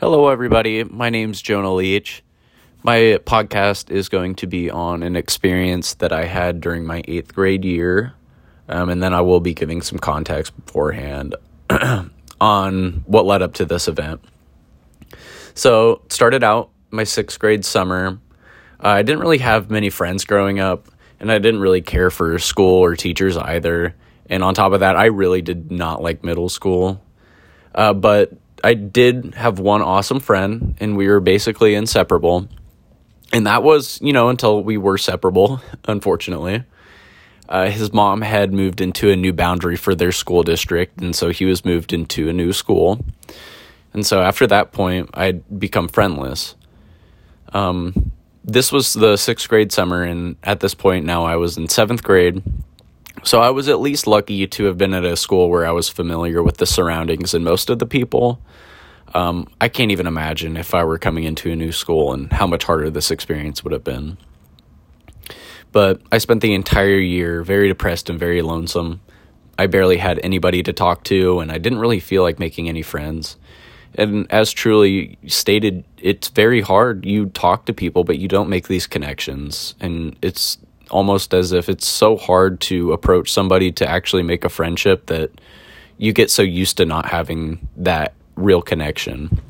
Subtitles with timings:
[0.00, 0.82] Hello, everybody.
[0.82, 2.22] My name's Jonah Leach.
[2.82, 7.34] My podcast is going to be on an experience that I had during my eighth
[7.34, 8.14] grade year,
[8.66, 11.34] um, and then I will be giving some context beforehand
[12.40, 14.24] on what led up to this event.
[15.52, 18.18] So, started out my sixth grade summer.
[18.82, 20.88] Uh, I didn't really have many friends growing up,
[21.20, 23.94] and I didn't really care for school or teachers either.
[24.30, 27.04] And on top of that, I really did not like middle school.
[27.74, 28.32] Uh, but
[28.62, 32.48] I did have one awesome friend, and we were basically inseparable.
[33.32, 36.64] And that was, you know, until we were separable, unfortunately.
[37.48, 41.30] Uh, his mom had moved into a new boundary for their school district, and so
[41.30, 43.04] he was moved into a new school.
[43.92, 46.54] And so after that point, I'd become friendless.
[47.52, 48.12] Um,
[48.44, 52.04] this was the sixth grade summer, and at this point now I was in seventh
[52.04, 52.42] grade.
[53.22, 55.88] So I was at least lucky to have been at a school where I was
[55.88, 58.40] familiar with the surroundings and most of the people.
[59.14, 62.46] Um, I can't even imagine if I were coming into a new school and how
[62.46, 64.16] much harder this experience would have been.
[65.72, 69.00] But I spent the entire year very depressed and very lonesome.
[69.58, 72.82] I barely had anybody to talk to, and I didn't really feel like making any
[72.82, 73.36] friends.
[73.94, 77.04] And as truly stated, it's very hard.
[77.04, 79.74] You talk to people, but you don't make these connections.
[79.80, 80.58] And it's
[80.90, 85.30] almost as if it's so hard to approach somebody to actually make a friendship that
[85.98, 89.40] you get so used to not having that real connection.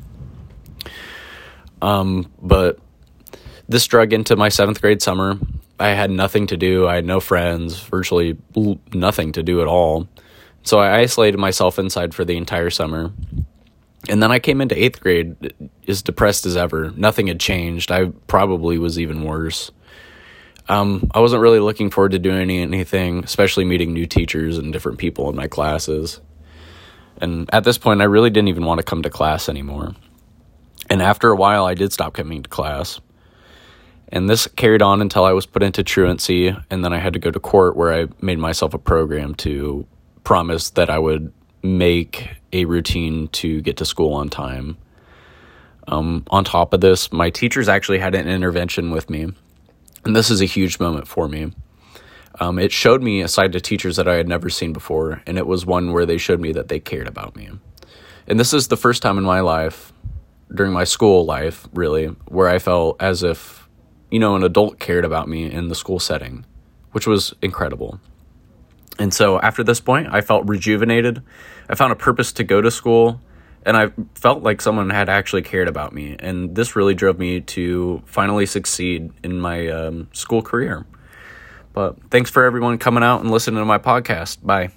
[1.81, 2.79] Um, but
[3.67, 5.39] this drug into my seventh grade summer.
[5.79, 6.87] I had nothing to do.
[6.87, 8.37] I had no friends, virtually
[8.93, 10.07] nothing to do at all.
[10.63, 13.11] So I isolated myself inside for the entire summer.
[14.09, 15.53] And then I came into eighth grade
[15.87, 16.91] as depressed as ever.
[16.95, 17.91] Nothing had changed.
[17.91, 19.71] I probably was even worse.
[20.71, 24.99] Um, I wasn't really looking forward to doing anything, especially meeting new teachers and different
[24.99, 26.21] people in my classes.
[27.17, 29.93] And at this point, I really didn't even want to come to class anymore.
[30.89, 33.01] And after a while, I did stop coming to class.
[34.07, 37.19] And this carried on until I was put into truancy, and then I had to
[37.19, 39.85] go to court where I made myself a program to
[40.23, 41.33] promise that I would
[41.63, 44.77] make a routine to get to school on time.
[45.89, 49.33] Um, on top of this, my teachers actually had an intervention with me
[50.05, 51.51] and this is a huge moment for me.
[52.39, 55.37] Um, it showed me a side to teachers that I had never seen before, and
[55.37, 57.49] it was one where they showed me that they cared about me.
[58.27, 59.91] And this is the first time in my life,
[60.53, 63.67] during my school life, really, where I felt as if,
[64.09, 66.45] you know, an adult cared about me in the school setting,
[66.91, 67.99] which was incredible.
[68.97, 71.21] And so after this point, I felt rejuvenated.
[71.69, 73.21] I found a purpose to go to school
[73.65, 77.41] and I felt like someone had actually cared about me, and this really drove me
[77.41, 80.85] to finally succeed in my um, school career.
[81.73, 84.45] But thanks for everyone coming out and listening to my podcast.
[84.45, 84.71] Bye.